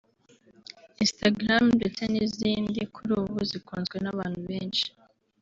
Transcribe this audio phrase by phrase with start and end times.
[1.03, 4.87] Instagram ndetse nizindi kuri ubu zikunzwe n’ abantu benshi